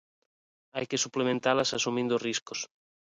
[0.75, 2.59] Hai que suplementalas asumindo riscos.